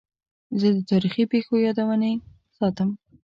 زه 0.59 0.67
د 0.75 0.77
تاریخي 0.91 1.23
پیښو 1.33 1.53
یادونې 1.65 2.13
ساتم. 2.57 2.89